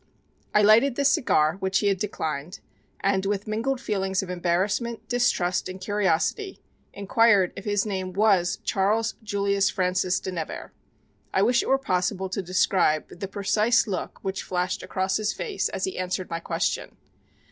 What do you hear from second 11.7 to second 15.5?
possible to describe the precise look which flashed across his